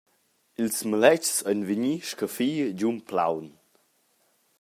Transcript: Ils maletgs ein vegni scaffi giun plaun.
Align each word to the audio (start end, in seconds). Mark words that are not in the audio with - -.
Ils 0.61 0.77
maletgs 0.89 1.33
ein 1.49 1.61
vegni 1.67 1.95
scaffi 2.09 2.51
giun 2.77 2.97
plaun. 3.09 3.47